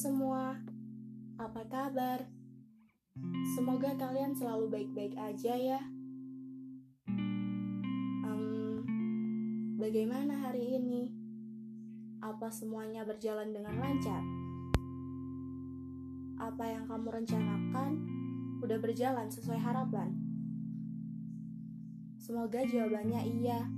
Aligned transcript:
semua, 0.00 0.56
apa 1.36 1.60
kabar? 1.68 2.24
Semoga 3.52 3.92
kalian 4.00 4.32
selalu 4.32 4.72
baik-baik 4.72 5.12
aja 5.20 5.52
ya. 5.52 5.76
Um, 8.24 8.80
bagaimana 9.76 10.40
hari 10.40 10.80
ini? 10.80 11.12
Apa 12.24 12.48
semuanya 12.48 13.04
berjalan 13.04 13.52
dengan 13.52 13.76
lancar? 13.76 14.24
Apa 16.48 16.64
yang 16.64 16.88
kamu 16.88 17.20
rencanakan 17.20 17.90
udah 18.64 18.80
berjalan 18.80 19.28
sesuai 19.28 19.60
harapan? 19.60 20.16
Semoga 22.16 22.64
jawabannya 22.64 23.20
iya. 23.36 23.68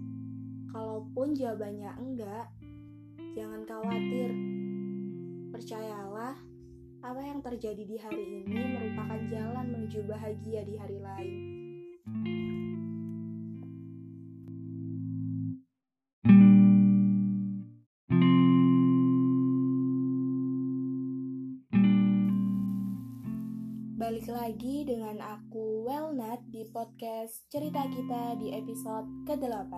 Kalaupun 0.70 1.34
jawabannya 1.34 1.90
enggak, 1.98 2.46
jangan 3.34 3.66
khawatir 3.66 4.51
apa 7.12 7.28
yang 7.28 7.44
terjadi 7.44 7.84
di 7.84 8.00
hari 8.00 8.24
ini 8.40 8.56
merupakan 8.72 9.20
jalan 9.28 9.68
menuju 9.68 10.00
bahagia 10.08 10.64
di 10.64 10.80
hari 10.80 10.96
lain. 10.96 11.32
Balik 24.00 24.26
lagi 24.32 24.88
dengan 24.88 25.20
aku 25.20 25.84
Wellnat 25.84 26.48
di 26.48 26.64
podcast 26.72 27.44
Cerita 27.52 27.92
Kita 27.92 28.40
di 28.40 28.56
episode 28.56 29.28
ke-8. 29.28 29.72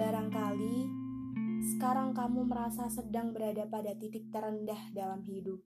Barangkali 0.00 0.99
sekarang 1.80 2.12
kamu 2.12 2.44
merasa 2.44 2.92
sedang 2.92 3.32
berada 3.32 3.64
pada 3.64 3.96
titik 3.96 4.28
terendah 4.28 4.92
dalam 4.92 5.24
hidup. 5.24 5.64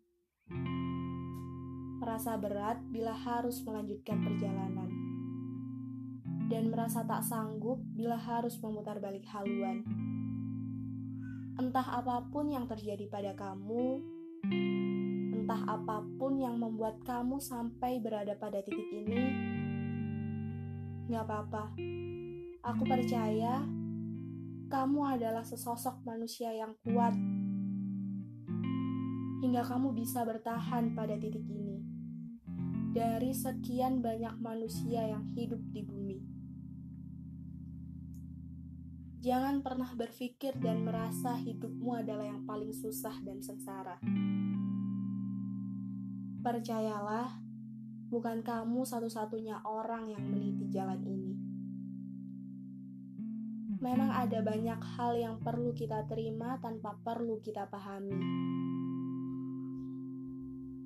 Merasa 1.98 2.39
berat 2.39 2.79
bila 2.87 3.11
harus 3.11 3.59
melanjutkan 3.67 4.23
perjalanan. 4.23 4.95
Dan 6.47 6.70
merasa 6.70 7.03
tak 7.03 7.27
sanggup 7.27 7.83
bila 7.98 8.15
harus 8.15 8.55
memutar 8.62 9.03
balik 9.03 9.27
haluan. 9.27 9.83
Entah 11.59 11.98
apa 11.98 12.23
pun 12.31 12.47
yang 12.47 12.70
terjadi 12.70 13.11
pada 13.11 13.35
kamu, 13.35 13.98
entah 15.35 15.67
apa 15.67 15.98
pun 16.15 16.39
yang 16.39 16.62
membuat 16.62 17.03
kamu 17.03 17.42
sampai 17.42 17.98
berada 17.98 18.39
pada 18.39 18.62
titik 18.62 18.87
ini, 18.87 19.35
gak 21.11 21.27
apa-apa. 21.27 21.75
Aku 22.70 22.87
percaya 22.87 23.67
kamu 24.69 25.19
adalah 25.19 25.45
sesosok 25.45 26.05
manusia 26.09 26.48
yang 26.53 26.73
kuat 26.84 27.12
hingga 29.45 29.61
kamu 29.61 29.93
bisa 29.93 30.25
bertahan 30.25 30.97
pada 30.97 31.20
titik 31.20 31.45
ini 31.45 31.84
dari 32.95 33.35
sekian 33.35 34.01
banyak 34.01 34.39
manusia 34.39 35.05
yang 35.05 35.27
hidup 35.35 35.61
di 35.75 35.83
bumi. 35.83 36.19
Jangan 39.25 39.65
pernah 39.65 39.89
berpikir 39.97 40.55
dan 40.61 40.85
merasa 40.85 41.35
hidupmu 41.35 41.97
adalah 41.97 42.29
yang 42.29 42.45
paling 42.45 42.70
susah 42.70 43.19
dan 43.25 43.41
sengsara. 43.41 43.97
Percayalah, 46.45 47.41
bukan 48.12 48.45
kamu 48.45 48.85
satu-satunya 48.85 49.65
orang 49.65 50.12
yang 50.12 50.23
meniti 50.29 50.69
jalan 50.69 51.01
ini 51.09 51.34
memang 53.85 54.09
ada 54.09 54.41
banyak 54.41 54.81
hal 54.97 55.13
yang 55.13 55.37
perlu 55.45 55.77
kita 55.77 56.09
terima 56.09 56.57
tanpa 56.57 56.97
perlu 57.05 57.37
kita 57.45 57.69
pahami. 57.69 58.17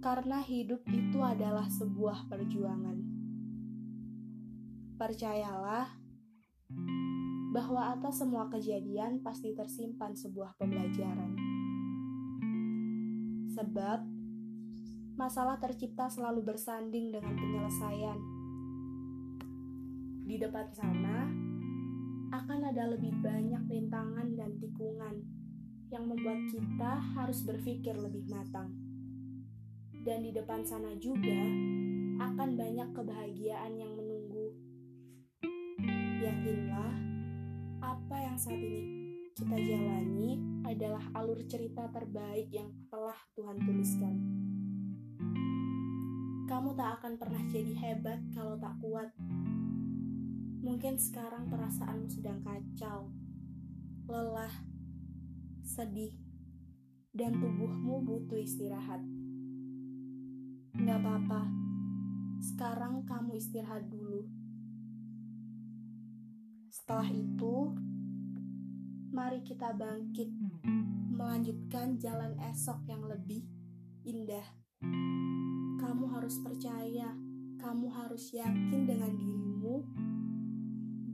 Karena 0.03 0.43
hidup 0.43 0.83
itu 0.91 1.23
adalah 1.23 1.71
sebuah 1.71 2.27
perjuangan. 2.27 2.99
Percayalah 4.99 5.95
bahwa 7.55 7.95
atas 7.95 8.19
semua 8.19 8.51
kejadian 8.51 9.23
pasti 9.23 9.55
tersimpan 9.55 10.19
sebuah 10.19 10.59
pembelajaran. 10.59 11.39
Sebab 13.55 14.01
masalah 15.15 15.63
tercipta 15.63 16.11
selalu 16.11 16.43
bersanding 16.51 17.15
dengan 17.15 17.39
penyelesaian. 17.39 18.19
Di 20.27 20.37
depan 20.39 20.67
sana, 20.75 21.48
akan 22.29 22.61
ada 22.69 22.93
lebih 22.93 23.17
banyak 23.25 23.65
rintangan 23.73 24.37
dan 24.37 24.53
tikungan 24.61 25.25
yang 25.89 26.05
membuat 26.05 26.45
kita 26.53 27.01
harus 27.17 27.41
berpikir 27.45 27.97
lebih 27.97 28.29
matang. 28.29 28.69
Dan 30.05 30.25
di 30.25 30.37
depan 30.37 30.61
sana 30.65 30.93
juga 31.01 31.41
akan 32.21 32.49
banyak 32.57 32.89
kebahagiaan 32.93 33.73
yang 33.81 33.93
menunggu. 33.97 34.53
Yakinlah, 36.21 36.93
apa 37.81 38.17
yang 38.21 38.37
saat 38.37 38.61
ini 38.61 39.09
kita 39.33 39.55
jalani 39.55 40.37
adalah 40.69 41.05
alur 41.17 41.41
cerita 41.49 41.89
terbaik 41.89 42.53
yang 42.53 42.69
telah 42.93 43.17
Tuhan 43.33 43.57
tuliskan. 43.65 44.15
Kamu 46.49 46.77
tak 46.77 47.01
akan 47.01 47.13
pernah 47.17 47.43
jadi 47.49 47.73
hebat 47.77 48.21
kalau 48.35 48.59
tak 48.61 48.75
kuat 48.83 49.09
Mungkin 50.69 51.01
sekarang 51.01 51.49
perasaanmu 51.49 52.13
sedang 52.13 52.45
kacau, 52.45 53.09
lelah, 54.05 54.53
sedih, 55.65 56.13
dan 57.17 57.41
tubuhmu 57.41 58.05
butuh 58.05 58.37
istirahat. 58.37 59.01
Gak 60.77 61.01
apa-apa, 61.01 61.49
sekarang 62.45 63.01
kamu 63.09 63.41
istirahat 63.41 63.89
dulu. 63.89 64.29
Setelah 66.69 67.17
itu, 67.17 67.73
mari 69.09 69.41
kita 69.41 69.73
bangkit, 69.73 70.29
melanjutkan 71.17 71.97
jalan 71.97 72.37
esok 72.45 72.85
yang 72.85 73.09
lebih 73.09 73.41
indah. 74.05 74.45
Kamu 75.81 76.13
harus 76.13 76.37
percaya, 76.45 77.17
kamu 77.57 77.89
harus 77.89 78.37
yakin 78.37 78.85
dengan 78.85 79.17
dirimu 79.17 80.08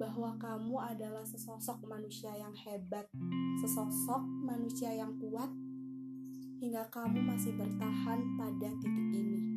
bahwa 0.04 0.36
kamu 0.36 0.76
adalah 0.76 1.24
sesosok 1.24 1.88
manusia 1.88 2.28
yang 2.36 2.52
hebat, 2.52 3.08
sesosok 3.64 4.20
manusia 4.44 4.92
yang 4.92 5.16
kuat, 5.16 5.48
hingga 6.60 6.84
kamu 6.92 7.24
masih 7.24 7.56
bertahan 7.56 8.20
pada 8.36 8.68
titik 8.84 9.08
ini. 9.16 9.53